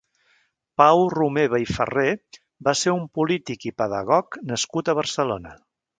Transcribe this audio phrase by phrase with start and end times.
[0.81, 2.15] Pau Romeva i Ferrer
[2.69, 5.55] va ser un polític i pedagog nascut a Barcelona.